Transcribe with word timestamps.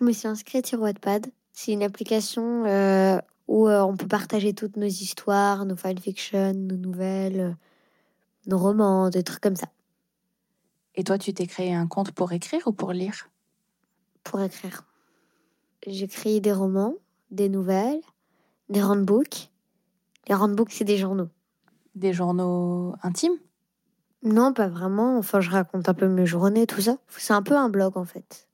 Je 0.00 0.06
me 0.06 0.12
suis 0.12 0.28
inscrite 0.28 0.66
sur 0.66 0.80
Wattpad. 0.80 1.26
C'est 1.52 1.72
une 1.72 1.82
application 1.82 2.64
euh, 2.64 3.18
où 3.48 3.68
euh, 3.68 3.82
on 3.82 3.98
peut 3.98 4.06
partager 4.06 4.54
toutes 4.54 4.78
nos 4.78 4.86
histoires, 4.86 5.66
nos 5.66 5.76
fanfictions, 5.76 6.54
nos 6.54 6.76
nouvelles, 6.76 7.54
nos 8.46 8.56
romans, 8.56 9.10
des 9.10 9.22
trucs 9.22 9.42
comme 9.42 9.56
ça. 9.56 9.66
Et 10.94 11.04
toi, 11.04 11.18
tu 11.18 11.34
t'es 11.34 11.46
créé 11.46 11.74
un 11.74 11.86
compte 11.86 12.12
pour 12.12 12.32
écrire 12.32 12.66
ou 12.66 12.72
pour 12.72 12.92
lire? 12.92 13.28
Pour 14.24 14.40
écrire. 14.40 14.86
J'écris 15.86 16.40
des 16.40 16.52
romans, 16.52 16.94
des 17.30 17.50
nouvelles, 17.50 18.00
des 18.70 18.82
roundbooks. 18.82 19.50
Les 20.28 20.34
roundbooks, 20.34 20.72
c'est 20.72 20.84
des 20.84 20.96
journaux. 20.96 21.28
Des 21.94 22.14
journaux 22.14 22.94
intimes? 23.02 23.38
Non, 24.22 24.54
pas 24.54 24.68
vraiment. 24.68 25.18
Enfin, 25.18 25.42
je 25.42 25.50
raconte 25.50 25.90
un 25.90 25.94
peu 25.94 26.08
mes 26.08 26.24
journées, 26.24 26.66
tout 26.66 26.80
ça. 26.80 26.96
C'est 27.08 27.34
un 27.34 27.42
peu 27.42 27.56
un 27.56 27.68
blog, 27.68 27.98
en 27.98 28.06
fait. 28.06 28.49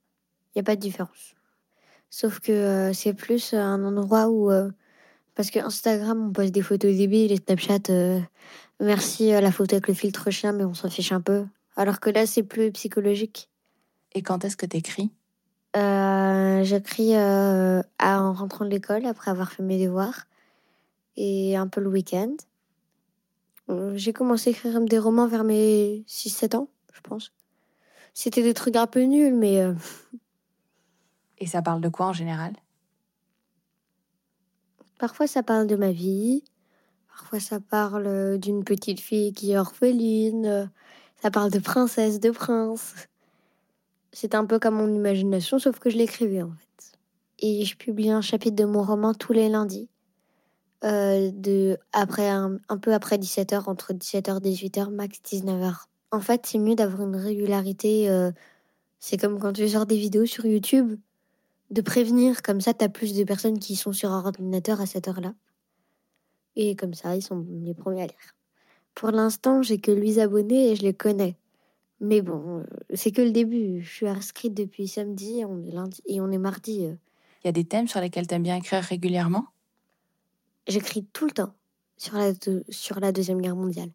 N'y 0.56 0.60
a 0.60 0.62
pas 0.62 0.74
de 0.74 0.80
différence. 0.80 1.34
Sauf 2.08 2.40
que 2.40 2.50
euh, 2.50 2.92
c'est 2.94 3.12
plus 3.12 3.52
un 3.52 3.84
endroit 3.84 4.28
où... 4.28 4.50
euh, 4.50 4.70
parce 5.34 5.50
que 5.50 5.58
Instagram, 5.58 6.28
on 6.28 6.32
poste 6.32 6.52
des 6.52 6.62
photos 6.62 6.96
débiles 6.96 7.30
et 7.30 7.36
Snapchat, 7.36 7.90
euh, 7.90 8.20
merci 8.80 9.32
à 9.32 9.42
la 9.42 9.52
photo 9.52 9.74
avec 9.74 9.86
le 9.86 9.92
filtre 9.92 10.30
chien, 10.30 10.52
mais 10.52 10.64
on 10.64 10.72
s'en 10.72 10.88
fiche 10.88 11.12
un 11.12 11.20
peu. 11.20 11.44
Alors 11.76 12.00
que 12.00 12.08
là, 12.08 12.26
c'est 12.26 12.42
plus 12.42 12.72
psychologique. 12.72 13.50
Et 14.14 14.22
quand 14.22 14.46
est-ce 14.46 14.56
que 14.56 14.64
t'écris? 14.64 15.10
Euh, 15.76 16.64
J'écris 16.64 17.14
en 17.18 18.32
rentrant 18.32 18.64
de 18.64 18.70
l'école, 18.70 19.04
après 19.04 19.30
avoir 19.30 19.52
fait 19.52 19.62
mes 19.62 19.84
devoirs, 19.84 20.24
et 21.16 21.54
un 21.54 21.66
peu 21.66 21.82
le 21.82 21.90
week-end. 21.90 22.34
J'ai 23.94 24.14
commencé 24.14 24.48
à 24.48 24.52
écrire 24.52 24.80
des 24.80 24.98
romans 24.98 25.26
vers 25.26 25.44
mes 25.44 26.02
6-7 26.08 26.56
ans, 26.56 26.70
je 26.94 27.00
pense. 27.02 27.32
C'était 28.14 28.42
des 28.42 28.54
trucs 28.54 28.76
un 28.76 28.86
peu 28.86 29.02
nuls, 29.02 29.34
mais 29.34 29.60
Et 31.38 31.46
ça 31.46 31.62
parle 31.62 31.80
de 31.80 31.88
quoi 31.88 32.06
en 32.06 32.12
général? 32.12 32.52
Parfois 34.98 35.26
ça 35.26 35.42
parle 35.42 35.66
de 35.66 35.76
ma 35.76 35.92
vie, 35.92 36.42
parfois 37.08 37.38
ça 37.40 37.60
parle 37.60 38.06
euh, 38.06 38.38
d'une 38.38 38.64
petite 38.64 39.00
fille 39.00 39.32
qui 39.34 39.52
est 39.52 39.58
orpheline, 39.58 40.70
ça 41.22 41.30
parle 41.30 41.50
de 41.50 41.58
princesse, 41.58 42.20
de 42.20 42.30
prince. 42.30 42.94
C'est 44.12 44.34
un 44.34 44.46
peu 44.46 44.58
comme 44.58 44.76
mon 44.76 44.88
imagination, 44.88 45.58
sauf 45.58 45.78
que 45.78 45.90
je 45.90 45.98
l'écrivais 45.98 46.42
en 46.42 46.52
fait. 46.52 46.98
Et 47.38 47.64
je 47.66 47.76
publie 47.76 48.10
un 48.10 48.22
chapitre 48.22 48.56
de 48.56 48.64
mon 48.64 48.82
roman 48.82 49.12
tous 49.12 49.34
les 49.34 49.48
lundis. 49.50 49.90
Euh, 50.84 51.30
de 51.32 51.78
après 51.92 52.28
un, 52.28 52.58
un 52.68 52.78
peu 52.78 52.94
après 52.94 53.16
17h, 53.16 53.68
entre 53.68 53.92
17h 53.92 54.36
et 54.36 54.50
18h, 54.52 54.90
max 54.90 55.18
19h. 55.24 55.84
En 56.12 56.20
fait, 56.20 56.46
c'est 56.46 56.58
mieux 56.58 56.74
d'avoir 56.74 57.02
une 57.08 57.16
régularité. 57.16 58.08
euh, 58.08 58.30
c'est 58.98 59.16
comme 59.16 59.38
quand 59.38 59.52
tu 59.52 59.68
sors 59.68 59.86
des 59.86 59.96
vidéos 59.98 60.26
sur 60.26 60.46
YouTube, 60.46 60.98
de 61.70 61.80
prévenir, 61.82 62.42
comme 62.42 62.60
ça, 62.60 62.74
t'as 62.74 62.88
plus 62.88 63.14
de 63.14 63.24
personnes 63.24 63.58
qui 63.58 63.76
sont 63.76 63.92
sur 63.92 64.10
un 64.12 64.24
ordinateur 64.24 64.80
à 64.80 64.86
cette 64.86 65.08
heure-là. 65.08 65.34
Et 66.54 66.76
comme 66.76 66.94
ça, 66.94 67.16
ils 67.16 67.22
sont 67.22 67.44
les 67.64 67.74
premiers 67.74 68.02
à 68.02 68.06
lire. 68.06 68.34
Pour 68.94 69.10
l'instant, 69.10 69.62
j'ai 69.62 69.78
que 69.78 69.92
8 69.92 70.20
abonnés 70.20 70.70
et 70.70 70.76
je 70.76 70.82
les 70.82 70.94
connais. 70.94 71.36
Mais 72.00 72.22
bon, 72.22 72.60
euh, 72.60 72.64
c'est 72.94 73.10
que 73.10 73.22
le 73.22 73.30
début. 73.30 73.82
Je 73.82 73.88
suis 73.90 74.08
inscrite 74.08 74.54
depuis 74.54 74.88
samedi 74.88 75.40
et 75.40 75.44
on 75.44 75.62
est 75.62 75.70
lundi 75.70 76.02
et 76.06 76.20
on 76.20 76.30
est 76.30 76.38
mardi. 76.38 76.84
euh. 76.86 76.94
Il 77.42 77.46
y 77.46 77.48
a 77.48 77.52
des 77.52 77.64
thèmes 77.64 77.88
sur 77.88 78.00
lesquels 78.00 78.26
t'aimes 78.26 78.42
bien 78.42 78.56
écrire 78.56 78.82
régulièrement? 78.82 79.46
J'écris 80.66 81.04
tout 81.12 81.26
le 81.26 81.32
temps 81.32 81.54
sur 81.96 82.16
la, 82.16 82.32
deux- 82.32 82.64
sur 82.68 83.00
la 83.00 83.12
Deuxième 83.12 83.40
Guerre 83.40 83.56
mondiale. 83.56 83.90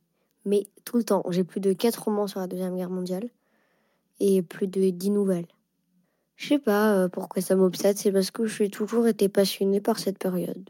Mais 0.46 0.68
tout 0.86 0.98
le 0.98 1.04
temps. 1.04 1.24
J'ai 1.30 1.44
plus 1.44 1.60
de 1.62 1.74
4 1.74 2.04
romans 2.04 2.28
sur 2.28 2.40
la 2.40 2.48
Deuxième 2.48 2.76
Guerre 2.76 2.90
mondiale 2.90 3.30
et 4.20 4.42
plus 4.42 4.68
de 4.68 4.90
10 4.90 5.10
nouvelles. 5.12 5.48
Je 6.42 6.48
sais 6.48 6.60
pas 6.60 6.96
euh, 6.96 7.08
pourquoi 7.08 7.40
ça 7.40 7.56
m'obsède, 7.56 8.00
c'est 8.00 8.12
parce 8.12 8.32
que 8.32 8.48
j'ai 8.48 8.68
toujours 8.68 9.08
été 9.08 9.30
passionnée 9.30 9.80
par 9.80 10.00
cette 10.00 10.18
période. 10.18 10.68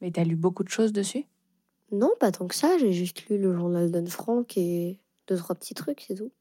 Mais 0.00 0.10
t'as 0.10 0.24
lu 0.24 0.34
beaucoup 0.34 0.64
de 0.64 0.68
choses 0.68 0.92
dessus? 0.92 1.24
Non, 1.92 2.10
pas 2.18 2.32
tant 2.32 2.48
que 2.48 2.56
ça, 2.56 2.78
j'ai 2.78 2.92
juste 2.92 3.28
lu 3.28 3.38
le 3.38 3.54
journal 3.54 3.92
d'Anne 3.92 4.08
Frank 4.08 4.56
et 4.56 4.98
deux, 5.28 5.36
trois 5.36 5.54
petits 5.54 5.74
trucs, 5.74 6.00
c'est 6.00 6.16
tout. 6.16 6.32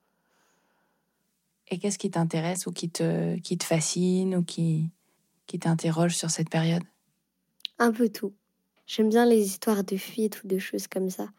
Et 1.68 1.78
qu'est-ce 1.78 2.00
qui 2.00 2.10
t'intéresse 2.10 2.66
ou 2.66 2.72
qui 2.72 2.90
te, 2.90 3.38
qui 3.42 3.60
te 3.60 3.64
fascine 3.64 4.36
ou 4.38 4.44
qui, 4.44 4.90
qui 5.46 5.60
t'interroge 5.60 6.16
sur 6.16 6.32
cette 6.32 6.50
période? 6.50 6.84
Un 7.78 7.92
peu 7.92 8.10
tout. 8.10 8.34
J'aime 8.88 9.10
bien 9.10 9.28
les 9.28 9.46
histoires 9.46 9.84
de 9.84 9.98
fuite 9.98 10.44
ou 10.44 10.48
de 10.48 10.58
choses 10.58 10.88
comme 10.88 11.12
ça, 11.12 11.30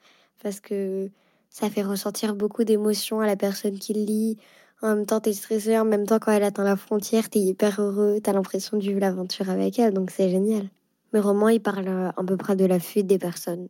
parce 0.41 0.61
que 0.61 1.11
ça 1.51 1.69
fait 1.69 1.83
ressentir 1.83 2.37
beaucoup 2.37 2.63
d'émotions 2.63 3.19
à 3.19 3.27
la 3.27 3.35
personne 3.35 3.81
qui 3.81 3.93
lit. 3.93 4.39
En 4.81 4.95
même 4.95 5.07
temps, 5.07 5.21
t'es 5.21 5.33
stressé, 5.33 5.77
en 5.79 5.85
même 5.85 6.07
temps, 6.07 6.19
quand 6.21 6.31
elle 6.33 6.45
atteint 6.45 6.65
la 6.65 6.77
frontière, 6.77 7.29
t'es 7.31 7.41
hyper 7.41 7.81
heureux, 7.81 8.21
t'as 8.23 8.33
l'impression 8.33 8.77
de 8.77 8.83
vivre 8.83 9.01
l'aventure 9.01 9.51
avec 9.51 9.79
elle, 9.79 9.93
donc 9.93 10.11
c'est 10.11 10.31
génial. 10.31 10.69
Mes 11.13 11.21
romans, 11.21 11.49
ils 11.49 11.61
parlent 11.61 11.89
euh, 11.89 12.11
à 12.11 12.25
peu 12.25 12.37
près 12.37 12.55
de 12.55 12.65
la 12.65 12.79
fuite 12.79 13.07
des 13.07 13.19
personnes. 13.19 13.69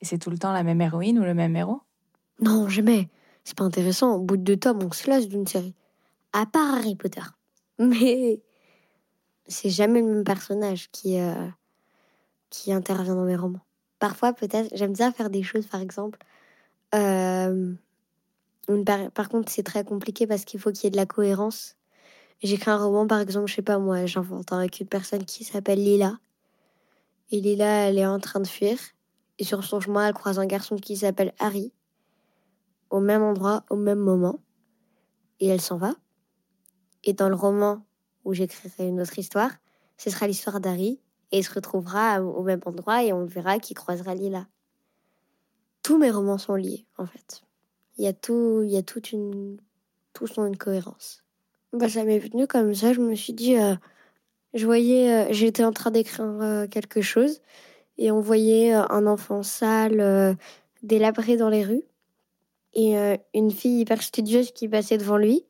Et 0.00 0.04
c'est 0.04 0.18
tout 0.18 0.30
le 0.30 0.38
temps 0.38 0.52
la 0.52 0.62
même 0.62 0.80
héroïne 0.80 1.18
ou 1.18 1.24
le 1.24 1.34
même 1.34 1.54
héros? 1.56 1.80
Non, 2.40 2.68
jamais. 2.68 3.08
C'est 3.44 3.56
pas 3.56 3.64
intéressant. 3.64 4.14
Au 4.14 4.20
bout 4.20 4.36
de 4.36 4.42
deux 4.42 4.56
tomes, 4.56 4.82
on 4.82 4.92
se 4.92 5.08
lasse 5.10 5.28
d'une 5.28 5.46
série. 5.46 5.74
À 6.32 6.46
part 6.46 6.74
Harry 6.74 6.96
Potter. 6.96 7.20
Mais 7.78 8.40
c'est 9.46 9.70
jamais 9.70 10.00
le 10.00 10.06
même 10.06 10.24
personnage 10.24 10.90
qui, 10.90 11.20
euh, 11.20 11.46
qui 12.50 12.72
intervient 12.72 13.14
dans 13.14 13.24
mes 13.24 13.36
romans. 13.36 13.60
Parfois, 13.98 14.32
peut-être, 14.32 14.70
j'aime 14.74 14.92
bien 14.94 15.12
faire 15.12 15.28
des 15.30 15.42
choses, 15.42 15.66
par 15.66 15.80
exemple. 15.80 16.18
euh, 16.94 17.74
par, 19.14 19.28
contre, 19.28 19.50
c'est 19.50 19.62
très 19.62 19.84
compliqué 19.84 20.26
parce 20.26 20.44
qu'il 20.44 20.60
faut 20.60 20.72
qu'il 20.72 20.84
y 20.84 20.86
ait 20.86 20.90
de 20.90 20.96
la 20.96 21.06
cohérence. 21.06 21.76
J'écris 22.42 22.70
un 22.70 22.76
roman, 22.76 23.06
par 23.06 23.20
exemple, 23.20 23.48
je 23.48 23.54
sais 23.54 23.62
pas 23.62 23.78
moi, 23.78 24.06
j'invente 24.06 24.52
avec 24.52 24.80
une 24.80 24.88
personne 24.88 25.24
qui 25.24 25.44
s'appelle 25.44 25.82
Lila. 25.82 26.18
Et 27.30 27.40
Lila, 27.40 27.88
elle 27.88 27.98
est 27.98 28.06
en 28.06 28.18
train 28.18 28.40
de 28.40 28.46
fuir. 28.46 28.78
Et 29.38 29.44
sur 29.44 29.64
son 29.64 29.80
chemin, 29.80 30.08
elle 30.08 30.14
croise 30.14 30.38
un 30.38 30.46
garçon 30.46 30.76
qui 30.76 30.96
s'appelle 30.96 31.32
Harry 31.38 31.72
au 32.92 33.00
même 33.00 33.22
endroit, 33.22 33.64
au 33.70 33.76
même 33.76 33.98
moment, 33.98 34.38
et 35.40 35.48
elle 35.48 35.62
s'en 35.62 35.78
va. 35.78 35.94
Et 37.04 37.14
dans 37.14 37.30
le 37.30 37.34
roman 37.34 37.84
où 38.24 38.34
j'écrirai 38.34 38.86
une 38.86 39.00
autre 39.00 39.18
histoire, 39.18 39.50
ce 39.96 40.10
sera 40.10 40.26
l'histoire 40.26 40.60
d'Harry, 40.60 41.00
et 41.32 41.38
il 41.38 41.44
se 41.44 41.54
retrouvera 41.54 42.22
au 42.22 42.42
même 42.42 42.60
endroit, 42.66 43.02
et 43.02 43.12
on 43.14 43.24
verra 43.24 43.58
qu'il 43.58 43.76
croisera 43.76 44.14
Lila. 44.14 44.46
Tous 45.82 45.96
mes 45.96 46.10
romans 46.10 46.36
sont 46.36 46.54
liés, 46.54 46.86
en 46.98 47.06
fait. 47.06 47.42
Il 48.02 48.04
y 48.04 48.08
a 48.08 48.12
tout, 48.12 48.62
il 48.64 48.70
y 48.72 48.76
a 48.76 48.82
toute 48.82 49.12
une, 49.12 49.58
tous 50.12 50.36
ont 50.36 50.44
une 50.44 50.56
cohérence. 50.56 51.22
Bah, 51.72 51.88
ça 51.88 52.02
m'est 52.02 52.18
venu 52.18 52.48
comme 52.48 52.74
ça, 52.74 52.92
je 52.92 53.00
me 53.00 53.14
suis 53.14 53.32
dit, 53.32 53.56
euh, 53.56 53.76
je 54.54 54.66
voyais, 54.66 55.12
euh, 55.12 55.32
j'étais 55.32 55.62
en 55.62 55.70
train 55.70 55.92
d'écrire 55.92 56.24
euh, 56.24 56.66
quelque 56.66 57.00
chose, 57.00 57.40
et 57.98 58.10
on 58.10 58.20
voyait 58.20 58.72
un 58.72 59.06
enfant 59.06 59.44
sale, 59.44 60.36
délabré 60.82 61.36
dans 61.36 61.48
les 61.48 61.62
rues 61.62 61.84
et 62.74 62.96
une 63.34 63.52
fille 63.52 63.82
hyper 63.82 64.02
studieuse 64.02 64.50
qui 64.50 64.66
passait 64.66 64.98
devant 64.98 65.16
lui. 65.16 65.44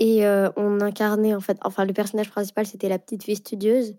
Et 0.00 0.26
on 0.56 0.80
incarnait 0.80 1.36
en 1.36 1.40
fait, 1.40 1.58
enfin 1.62 1.84
le 1.84 1.92
personnage 1.92 2.30
principal 2.30 2.66
c'était 2.66 2.88
la 2.88 2.98
petite 2.98 3.22
fille 3.22 3.36
studieuse. 3.36 3.94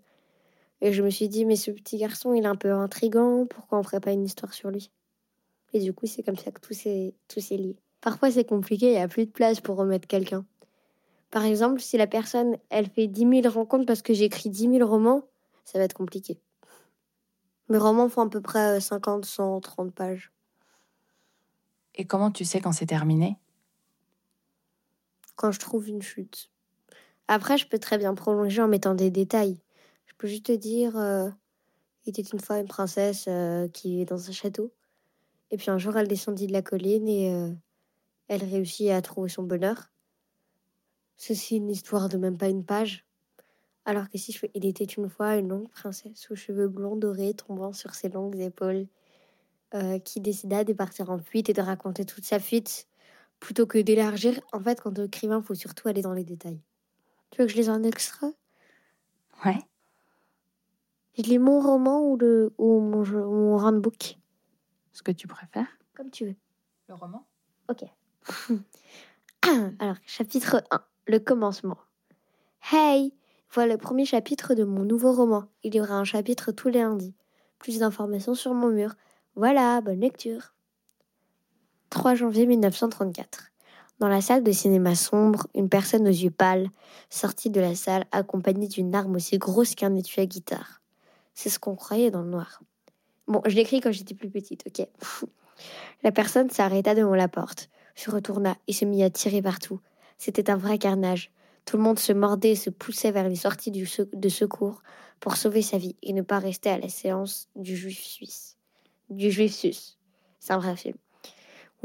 Et 0.82 0.92
je 0.92 1.02
me 1.02 1.08
suis 1.08 1.30
dit, 1.30 1.46
mais 1.46 1.56
ce 1.56 1.70
petit 1.70 1.96
garçon 1.96 2.34
il 2.34 2.44
est 2.44 2.48
un 2.48 2.56
peu 2.56 2.72
intrigant, 2.72 3.46
pourquoi 3.46 3.78
on 3.78 3.82
ferait 3.82 4.00
pas 4.00 4.12
une 4.12 4.24
histoire 4.24 4.52
sur 4.52 4.70
lui? 4.70 4.90
Et 5.72 5.80
du 5.80 5.92
coup, 5.92 6.06
c'est 6.06 6.22
comme 6.22 6.36
ça 6.36 6.50
que 6.50 6.60
tout 6.60 6.74
s'est 6.74 7.56
lié. 7.56 7.76
Parfois 8.00 8.30
c'est 8.30 8.44
compliqué, 8.44 8.86
il 8.86 8.92
n'y 8.92 8.98
a 8.98 9.08
plus 9.08 9.26
de 9.26 9.30
place 9.30 9.60
pour 9.60 9.76
remettre 9.76 10.08
quelqu'un. 10.08 10.44
Par 11.30 11.44
exemple, 11.44 11.80
si 11.80 11.96
la 11.96 12.06
personne 12.06 12.56
elle 12.70 12.88
fait 12.88 13.06
10 13.06 13.42
000 13.42 13.54
rencontres 13.54 13.86
parce 13.86 14.02
que 14.02 14.14
j'écris 14.14 14.50
10 14.50 14.78
000 14.78 14.88
romans, 14.88 15.22
ça 15.64 15.78
va 15.78 15.84
être 15.84 15.94
compliqué. 15.94 16.40
Mes 17.68 17.78
romans 17.78 18.08
font 18.08 18.22
à 18.22 18.28
peu 18.28 18.40
près 18.40 18.80
50, 18.80 19.24
130 19.24 19.94
pages. 19.94 20.32
Et 21.94 22.04
comment 22.04 22.30
tu 22.30 22.44
sais 22.44 22.60
quand 22.60 22.72
c'est 22.72 22.86
terminé? 22.86 23.36
Quand 25.36 25.52
je 25.52 25.60
trouve 25.60 25.88
une 25.88 26.02
chute. 26.02 26.50
Après, 27.28 27.58
je 27.58 27.68
peux 27.68 27.78
très 27.78 27.96
bien 27.96 28.14
prolonger 28.14 28.60
en 28.60 28.68
mettant 28.68 28.94
des 28.94 29.10
détails. 29.10 29.60
Je 30.06 30.14
peux 30.18 30.26
juste 30.26 30.46
te 30.46 30.52
dire, 30.52 30.96
euh, 30.96 31.28
il 32.04 32.10
était 32.10 32.28
une 32.28 32.40
fois 32.40 32.58
une 32.58 32.66
princesse 32.66 33.26
euh, 33.28 33.68
qui 33.68 34.00
est 34.00 34.04
dans 34.04 34.28
un 34.28 34.32
château. 34.32 34.72
Et 35.50 35.56
puis 35.56 35.70
un 35.70 35.78
jour, 35.78 35.96
elle 35.96 36.08
descendit 36.08 36.46
de 36.46 36.52
la 36.52 36.62
colline 36.62 37.08
et 37.08 37.34
euh, 37.34 37.50
elle 38.28 38.44
réussit 38.44 38.90
à 38.90 39.02
trouver 39.02 39.28
son 39.28 39.42
bonheur. 39.42 39.90
Ceci 41.16 41.56
est 41.56 41.58
une 41.58 41.70
histoire 41.70 42.08
de 42.08 42.16
même 42.16 42.38
pas 42.38 42.48
une 42.48 42.64
page. 42.64 43.04
Alors 43.84 44.08
que 44.08 44.18
si 44.18 44.32
je 44.32 44.38
fais 44.38 44.50
Il 44.54 44.64
était 44.66 44.84
une 44.84 45.08
fois 45.08 45.36
une 45.36 45.48
longue 45.48 45.68
princesse 45.68 46.30
aux 46.30 46.36
cheveux 46.36 46.68
blonds 46.68 46.96
dorés 46.96 47.34
tombant 47.34 47.72
sur 47.72 47.94
ses 47.94 48.08
longues 48.08 48.38
épaules, 48.38 48.86
euh, 49.74 49.98
qui 49.98 50.20
décida 50.20 50.64
de 50.64 50.72
partir 50.72 51.10
en 51.10 51.18
fuite 51.18 51.48
et 51.48 51.52
de 51.52 51.62
raconter 51.62 52.04
toute 52.04 52.24
sa 52.24 52.38
fuite, 52.38 52.86
plutôt 53.40 53.66
que 53.66 53.78
d'élargir. 53.78 54.40
En 54.52 54.60
fait, 54.60 54.80
quand 54.80 54.98
on 54.98 55.04
écrivain, 55.04 55.40
il 55.40 55.46
faut 55.46 55.54
surtout 55.54 55.88
aller 55.88 56.02
dans 56.02 56.12
les 56.12 56.24
détails. 56.24 56.60
Tu 57.30 57.40
veux 57.40 57.46
que 57.46 57.52
je 57.52 57.56
lise 57.56 57.68
un 57.68 57.82
extrait? 57.82 58.34
Ouais. 59.44 59.58
Je 61.16 61.22
lis 61.22 61.38
mon 61.38 61.60
roman 61.60 62.00
ou, 62.00 62.16
le, 62.16 62.52
ou 62.58 62.80
mon, 62.80 63.04
mon 63.04 63.56
roundbook 63.56 64.19
Ce 64.92 65.02
que 65.02 65.12
tu 65.12 65.26
préfères 65.26 65.68
Comme 65.94 66.10
tu 66.10 66.26
veux. 66.26 66.36
Le 66.88 66.94
roman? 66.94 67.26
Ok. 67.68 67.84
Alors, 69.78 69.96
chapitre 70.06 70.62
1. 70.70 70.80
Le 71.06 71.18
commencement. 71.18 71.78
Hey 72.72 73.14
Voilà 73.52 73.74
le 73.74 73.78
premier 73.78 74.04
chapitre 74.04 74.54
de 74.54 74.64
mon 74.64 74.84
nouveau 74.84 75.12
roman. 75.12 75.44
Il 75.62 75.74
y 75.74 75.80
aura 75.80 75.94
un 75.94 76.04
chapitre 76.04 76.52
tous 76.52 76.68
les 76.68 76.80
lundis. 76.80 77.14
Plus 77.58 77.78
d'informations 77.78 78.34
sur 78.34 78.54
mon 78.54 78.70
mur. 78.70 78.94
Voilà, 79.36 79.80
bonne 79.80 80.00
lecture. 80.00 80.54
3 81.90 82.14
janvier 82.14 82.46
1934. 82.46 83.50
Dans 84.00 84.08
la 84.08 84.20
salle 84.20 84.42
de 84.42 84.52
cinéma 84.52 84.94
sombre, 84.94 85.46
une 85.54 85.68
personne 85.68 86.06
aux 86.06 86.10
yeux 86.10 86.30
pâles 86.30 86.70
sortit 87.10 87.50
de 87.50 87.60
la 87.60 87.74
salle 87.74 88.06
accompagnée 88.12 88.68
d'une 88.68 88.94
arme 88.94 89.16
aussi 89.16 89.38
grosse 89.38 89.74
qu'un 89.74 89.94
étui 89.94 90.22
à 90.22 90.26
guitare. 90.26 90.80
C'est 91.34 91.50
ce 91.50 91.58
qu'on 91.58 91.76
croyait 91.76 92.10
dans 92.10 92.22
le 92.22 92.30
noir. 92.30 92.62
Bon, 93.30 93.40
je 93.46 93.54
l'écris 93.54 93.80
quand 93.80 93.92
j'étais 93.92 94.14
plus 94.14 94.28
petite, 94.28 94.64
ok 94.66 94.88
La 96.02 96.10
personne 96.10 96.50
s'arrêta 96.50 96.96
devant 96.96 97.14
la 97.14 97.28
porte, 97.28 97.70
se 97.94 98.10
retourna 98.10 98.56
et 98.66 98.72
se 98.72 98.84
mit 98.84 99.04
à 99.04 99.10
tirer 99.10 99.40
partout. 99.40 99.78
C'était 100.18 100.50
un 100.50 100.56
vrai 100.56 100.78
carnage. 100.78 101.30
Tout 101.64 101.76
le 101.76 101.84
monde 101.84 102.00
se 102.00 102.12
mordait 102.12 102.50
et 102.50 102.56
se 102.56 102.70
poussait 102.70 103.12
vers 103.12 103.28
les 103.28 103.36
sorties 103.36 103.70
de 103.70 104.28
secours 104.28 104.82
pour 105.20 105.36
sauver 105.36 105.62
sa 105.62 105.78
vie 105.78 105.94
et 106.02 106.12
ne 106.12 106.22
pas 106.22 106.40
rester 106.40 106.70
à 106.70 106.78
la 106.78 106.88
séance 106.88 107.48
du 107.54 107.76
juif 107.76 108.02
suisse. 108.02 108.56
Du 109.10 109.30
juif 109.30 109.54
suisse. 109.54 109.96
C'est 110.40 110.52
un 110.52 110.58
vrai 110.58 110.74
film. 110.74 110.96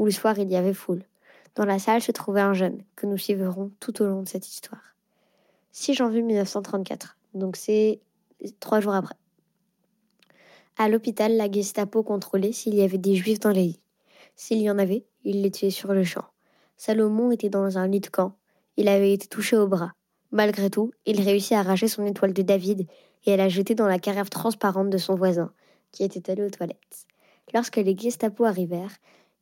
Où 0.00 0.04
le 0.04 0.10
soir 0.10 0.36
il 0.40 0.50
y 0.50 0.56
avait 0.56 0.74
foule. 0.74 1.04
Dans 1.54 1.64
la 1.64 1.78
salle 1.78 2.02
se 2.02 2.10
trouvait 2.10 2.40
un 2.40 2.54
jeune 2.54 2.82
que 2.96 3.06
nous 3.06 3.18
suivrons 3.18 3.70
tout 3.78 4.02
au 4.02 4.06
long 4.06 4.22
de 4.22 4.28
cette 4.28 4.48
histoire. 4.48 4.96
6 5.70 5.94
janvier 5.94 6.22
1934. 6.22 7.16
Donc 7.34 7.56
c'est 7.56 8.00
trois 8.58 8.80
jours 8.80 8.94
après. 8.94 9.14
À 10.78 10.90
l'hôpital, 10.90 11.34
la 11.38 11.50
Gestapo 11.50 12.02
contrôlait 12.02 12.52
s'il 12.52 12.74
y 12.74 12.82
avait 12.82 12.98
des 12.98 13.14
juifs 13.14 13.40
dans 13.40 13.50
les 13.50 13.62
lits. 13.62 13.80
S'il 14.34 14.58
y 14.58 14.70
en 14.70 14.78
avait, 14.78 15.06
il 15.24 15.40
les 15.40 15.50
tuait 15.50 15.70
sur 15.70 15.94
le 15.94 16.04
champ. 16.04 16.26
Salomon 16.76 17.30
était 17.30 17.48
dans 17.48 17.78
un 17.78 17.86
lit 17.86 18.00
de 18.00 18.08
camp. 18.08 18.36
Il 18.76 18.88
avait 18.88 19.14
été 19.14 19.26
touché 19.26 19.56
au 19.56 19.66
bras. 19.66 19.92
Malgré 20.32 20.68
tout, 20.68 20.92
il 21.06 21.22
réussit 21.22 21.52
à 21.52 21.60
arracher 21.60 21.88
son 21.88 22.04
étoile 22.04 22.34
de 22.34 22.42
David 22.42 22.86
et 23.24 23.32
à 23.32 23.38
la 23.38 23.48
jeter 23.48 23.74
dans 23.74 23.86
la 23.86 23.98
carafe 23.98 24.28
transparente 24.28 24.90
de 24.90 24.98
son 24.98 25.14
voisin, 25.14 25.50
qui 25.92 26.04
était 26.04 26.30
allé 26.30 26.42
aux 26.42 26.50
toilettes. 26.50 27.06
Lorsque 27.54 27.76
les 27.76 27.96
Gestapo 27.96 28.44
arrivèrent, 28.44 28.98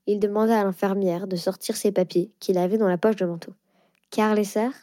il 0.06 0.20
demanda 0.20 0.60
à 0.60 0.62
l'infirmière 0.62 1.26
de 1.26 1.34
sortir 1.34 1.76
ses 1.76 1.90
papiers 1.90 2.30
qu'il 2.38 2.58
avait 2.58 2.78
dans 2.78 2.88
la 2.88 2.98
poche 2.98 3.16
de 3.16 3.26
manteau. 3.26 3.54
Car 4.10 4.36
les 4.36 4.44
sœurs? 4.44 4.74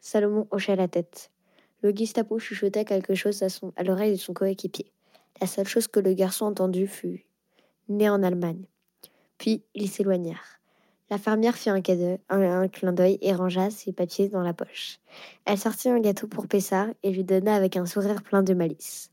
Salomon 0.00 0.46
hocha 0.50 0.74
la 0.74 0.88
tête. 0.88 1.30
Le 1.82 1.94
Gestapo 1.94 2.38
chuchota 2.38 2.84
quelque 2.84 3.14
chose 3.14 3.42
à 3.76 3.82
l'oreille 3.82 4.12
de 4.12 4.16
son 4.16 4.32
coéquipier. 4.32 4.90
La 5.40 5.46
seule 5.46 5.68
chose 5.68 5.88
que 5.88 6.00
le 6.00 6.14
garçon 6.14 6.46
entendit 6.46 6.86
fut 6.86 7.26
Né 7.88 8.08
en 8.08 8.22
Allemagne. 8.22 8.64
Puis 9.38 9.64
ils 9.74 9.88
s'éloignèrent. 9.88 10.60
La 11.10 11.18
fermière 11.18 11.56
fit 11.56 11.70
un, 11.70 11.80
cadeau, 11.80 12.18
un, 12.28 12.68
clin 12.68 12.92
d'œil 12.92 13.18
et 13.20 13.34
rangea 13.34 13.70
ses 13.70 13.92
papiers 13.92 14.28
dans 14.28 14.42
la 14.42 14.54
poche. 14.54 15.00
Elle 15.44 15.58
sortit 15.58 15.88
un 15.88 15.98
gâteau 15.98 16.28
pour 16.28 16.46
Pessard 16.46 16.86
et 17.02 17.10
lui 17.10 17.24
donna 17.24 17.56
avec 17.56 17.76
un 17.76 17.84
sourire 17.84 18.22
plein 18.22 18.44
de 18.44 18.54
malice. 18.54 19.10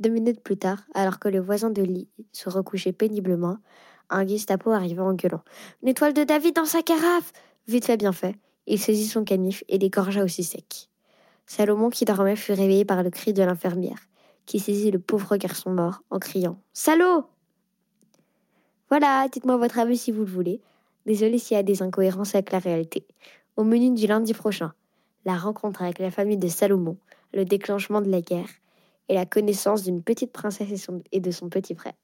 Deux 0.00 0.10
minutes 0.10 0.40
plus 0.40 0.56
tard, 0.56 0.80
alors 0.94 1.20
que 1.20 1.28
le 1.28 1.38
voisin 1.38 1.70
de 1.70 1.82
lit 1.82 2.08
se 2.32 2.48
recouchait 2.48 2.92
péniblement, 2.92 3.58
un 4.10 4.26
Gestapo 4.26 4.70
arriva 4.70 5.04
en 5.04 5.14
gueulant. 5.14 5.42
Une 5.82 5.88
étoile 5.88 6.12
de 6.12 6.24
David 6.24 6.56
dans 6.56 6.64
sa 6.64 6.82
carafe 6.82 7.32
Vite 7.68 7.84
fait, 7.84 7.98
bien 7.98 8.12
fait. 8.12 8.34
Il 8.66 8.80
saisit 8.80 9.06
son 9.06 9.24
canif 9.24 9.62
et 9.68 9.78
l'égorgea 9.78 10.24
aussi 10.24 10.42
sec. 10.42 10.88
Salomon, 11.46 11.90
qui 11.90 12.04
dormait, 12.04 12.36
fut 12.36 12.52
réveillé 12.52 12.84
par 12.84 13.02
le 13.02 13.10
cri 13.10 13.32
de 13.32 13.42
l'infirmière, 13.42 14.07
qui 14.48 14.58
saisit 14.60 14.90
le 14.90 14.98
pauvre 14.98 15.36
garçon 15.36 15.70
mort 15.70 16.00
en 16.10 16.18
criant 16.18 16.58
Salaud 16.72 17.26
Voilà, 18.88 19.28
dites-moi 19.30 19.58
votre 19.58 19.78
avis 19.78 19.98
si 19.98 20.10
vous 20.10 20.24
le 20.24 20.30
voulez. 20.30 20.60
Désolé 21.06 21.38
s'il 21.38 21.56
y 21.56 21.60
a 21.60 21.62
des 21.62 21.82
incohérences 21.82 22.34
avec 22.34 22.50
la 22.50 22.58
réalité. 22.58 23.06
Au 23.56 23.64
menu 23.64 23.94
du 23.94 24.06
lundi 24.06 24.32
prochain, 24.32 24.72
la 25.26 25.36
rencontre 25.36 25.82
avec 25.82 25.98
la 25.98 26.10
famille 26.10 26.38
de 26.38 26.48
Salomon, 26.48 26.96
le 27.34 27.44
déclenchement 27.44 28.00
de 28.00 28.10
la 28.10 28.22
guerre 28.22 28.48
et 29.10 29.14
la 29.14 29.26
connaissance 29.26 29.82
d'une 29.84 30.02
petite 30.02 30.32
princesse 30.32 30.70
et, 30.70 30.76
son- 30.78 31.02
et 31.12 31.20
de 31.20 31.30
son 31.30 31.50
petit 31.50 31.74
frère. 31.74 31.94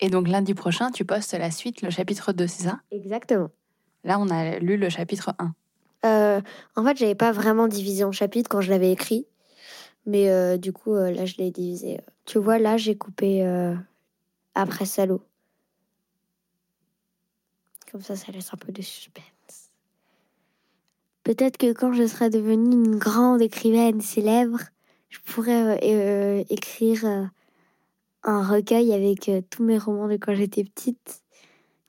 Et 0.00 0.10
donc 0.10 0.28
lundi 0.28 0.52
prochain, 0.52 0.90
tu 0.90 1.06
postes 1.06 1.32
la 1.32 1.50
suite, 1.50 1.80
le 1.80 1.88
chapitre 1.88 2.32
2, 2.32 2.46
c'est 2.46 2.64
ça? 2.64 2.80
Exactement. 2.90 3.48
Là, 4.04 4.18
on 4.20 4.28
a 4.28 4.58
lu 4.58 4.76
le 4.76 4.90
chapitre 4.90 5.34
1. 5.38 5.54
Euh, 6.04 6.40
en 6.76 6.84
fait, 6.84 6.96
j'avais 6.98 7.14
pas 7.14 7.32
vraiment 7.32 7.66
divisé 7.66 8.04
en 8.04 8.12
chapitres 8.12 8.50
quand 8.50 8.60
je 8.60 8.70
l'avais 8.70 8.92
écrit. 8.92 9.26
Mais 10.06 10.30
euh, 10.30 10.56
du 10.56 10.72
coup, 10.72 10.94
euh, 10.94 11.10
là, 11.10 11.26
je 11.26 11.36
l'ai 11.36 11.50
divisé. 11.50 12.00
Tu 12.24 12.38
vois, 12.38 12.58
là, 12.58 12.76
j'ai 12.76 12.96
coupé 12.96 13.44
euh, 13.44 13.74
après 14.54 14.86
Salo. 14.86 15.20
Comme 17.90 18.02
ça, 18.02 18.16
ça 18.16 18.30
laisse 18.32 18.52
un 18.54 18.56
peu 18.56 18.72
de 18.72 18.82
suspense. 18.82 19.26
Peut-être 21.24 21.56
que 21.56 21.72
quand 21.72 21.92
je 21.92 22.06
serai 22.06 22.30
devenue 22.30 22.72
une 22.72 22.98
grande 22.98 23.42
écrivaine 23.42 24.00
célèbre, 24.00 24.60
je 25.08 25.18
pourrais 25.18 25.76
euh, 25.82 26.40
euh, 26.40 26.44
écrire 26.50 27.04
euh, 27.04 27.24
un 28.22 28.46
recueil 28.46 28.92
avec 28.92 29.28
euh, 29.28 29.42
tous 29.50 29.64
mes 29.64 29.78
romans 29.78 30.06
de 30.06 30.16
quand 30.16 30.34
j'étais 30.36 30.62
petite, 30.62 31.24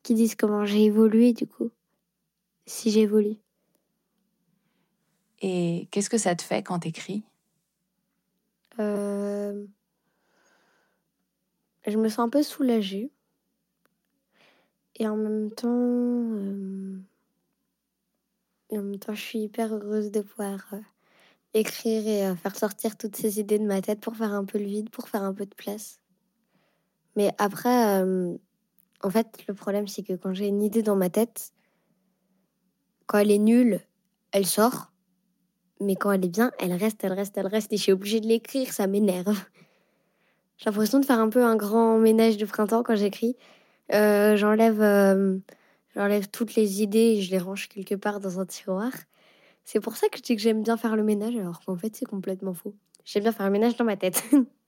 qui 0.01 0.15
disent 0.15 0.35
comment 0.35 0.65
j'ai 0.65 0.85
évolué, 0.85 1.33
du 1.33 1.45
coup. 1.45 1.69
Si 2.65 2.89
j'évolue. 2.89 3.37
Et 5.41 5.87
qu'est-ce 5.91 6.09
que 6.09 6.17
ça 6.17 6.35
te 6.35 6.41
fait 6.41 6.63
quand 6.63 6.79
t'écris? 6.79 7.23
Euh, 8.79 9.65
Je 11.85 11.97
me 11.97 12.09
sens 12.09 12.19
un 12.19 12.29
peu 12.29 12.43
soulagée. 12.43 13.11
Et 14.95 15.07
en 15.07 15.15
même 15.15 15.51
temps, 15.51 15.69
euh, 15.69 16.99
en 18.71 18.81
même 18.81 18.99
temps, 18.99 19.13
je 19.13 19.21
suis 19.21 19.39
hyper 19.39 19.73
heureuse 19.73 20.11
de 20.11 20.21
pouvoir 20.21 20.65
euh, 20.73 20.81
écrire 21.53 22.07
et 22.07 22.35
faire 22.35 22.55
sortir 22.55 22.97
toutes 22.97 23.15
ces 23.15 23.39
idées 23.39 23.59
de 23.59 23.65
ma 23.65 23.81
tête 23.81 24.01
pour 24.01 24.15
faire 24.15 24.33
un 24.33 24.43
peu 24.43 24.57
le 24.57 24.65
vide, 24.65 24.89
pour 24.89 25.07
faire 25.07 25.23
un 25.23 25.33
peu 25.33 25.45
de 25.45 25.55
place. 25.55 25.99
Mais 27.15 27.31
après, 27.37 28.01
en 29.01 29.09
fait, 29.09 29.45
le 29.47 29.53
problème, 29.53 29.87
c'est 29.87 30.03
que 30.03 30.13
quand 30.13 30.33
j'ai 30.33 30.47
une 30.47 30.61
idée 30.61 30.83
dans 30.83 30.95
ma 30.95 31.09
tête, 31.09 31.53
quand 33.07 33.19
elle 33.19 33.31
est 33.31 33.39
nulle, 33.39 33.79
elle 34.31 34.45
sort. 34.45 34.91
Mais 35.79 35.95
quand 35.95 36.11
elle 36.11 36.25
est 36.25 36.29
bien, 36.29 36.51
elle 36.59 36.73
reste, 36.73 37.03
elle 37.03 37.13
reste, 37.13 37.37
elle 37.37 37.47
reste. 37.47 37.71
Et 37.73 37.77
je 37.77 37.83
suis 37.83 37.91
obligée 37.91 38.19
de 38.19 38.27
l'écrire, 38.27 38.71
ça 38.73 38.87
m'énerve. 38.87 39.37
J'ai 40.57 40.65
l'impression 40.65 40.99
de 40.99 41.05
faire 41.05 41.19
un 41.19 41.29
peu 41.29 41.43
un 41.43 41.55
grand 41.55 41.99
ménage 41.99 42.37
de 42.37 42.45
printemps 42.45 42.83
quand 42.83 42.95
j'écris. 42.95 43.35
Euh, 43.93 44.35
j'enlève, 44.35 44.81
euh, 44.81 45.37
j'enlève 45.95 46.29
toutes 46.29 46.55
les 46.55 46.81
idées 46.81 47.17
et 47.17 47.21
je 47.21 47.31
les 47.31 47.37
range 47.37 47.69
quelque 47.69 47.95
part 47.95 48.19
dans 48.19 48.39
un 48.39 48.45
tiroir. 48.45 48.91
C'est 49.63 49.79
pour 49.79 49.97
ça 49.97 50.09
que 50.09 50.17
je 50.17 50.23
dis 50.23 50.35
que 50.35 50.41
j'aime 50.41 50.63
bien 50.63 50.77
faire 50.77 50.95
le 50.95 51.03
ménage, 51.03 51.35
alors 51.35 51.59
qu'en 51.63 51.75
fait 51.75 51.95
c'est 51.95 52.05
complètement 52.05 52.53
faux. 52.53 52.73
J'aime 53.05 53.23
bien 53.23 53.31
faire 53.31 53.45
le 53.45 53.51
ménage 53.51 53.75
dans 53.75 53.85
ma 53.85 53.97
tête. 53.97 54.23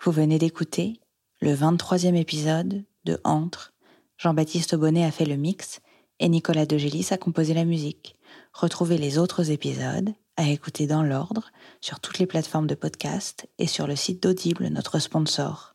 Vous 0.00 0.12
venez 0.12 0.38
d'écouter 0.38 1.00
le 1.40 1.52
23e 1.54 2.14
épisode 2.14 2.84
de 3.04 3.20
Entre. 3.24 3.74
Jean-Baptiste 4.16 4.76
Bonnet 4.76 5.04
a 5.04 5.10
fait 5.10 5.24
le 5.24 5.34
mix 5.34 5.80
et 6.20 6.28
Nicolas 6.28 6.66
Degélis 6.66 7.08
a 7.10 7.18
composé 7.18 7.52
la 7.52 7.64
musique. 7.64 8.14
Retrouvez 8.52 8.96
les 8.96 9.18
autres 9.18 9.50
épisodes 9.50 10.14
à 10.36 10.48
écouter 10.48 10.86
dans 10.86 11.02
l'ordre 11.02 11.50
sur 11.80 11.98
toutes 11.98 12.20
les 12.20 12.26
plateformes 12.26 12.68
de 12.68 12.76
podcast 12.76 13.48
et 13.58 13.66
sur 13.66 13.88
le 13.88 13.96
site 13.96 14.22
d'Audible, 14.22 14.68
notre 14.68 15.00
sponsor. 15.00 15.74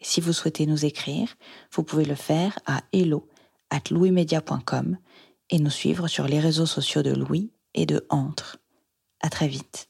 Si 0.00 0.22
vous 0.22 0.32
souhaitez 0.32 0.64
nous 0.64 0.86
écrire, 0.86 1.36
vous 1.74 1.82
pouvez 1.82 2.06
le 2.06 2.14
faire 2.14 2.58
à 2.64 2.82
hello 2.94 3.28
at 3.68 3.90
louismedia.com 3.90 4.96
et 5.50 5.58
nous 5.58 5.70
suivre 5.70 6.08
sur 6.08 6.26
les 6.26 6.40
réseaux 6.40 6.64
sociaux 6.64 7.02
de 7.02 7.12
Louis 7.12 7.52
et 7.74 7.84
de 7.84 8.06
Entre. 8.08 8.56
À 9.20 9.28
très 9.28 9.48
vite. 9.48 9.89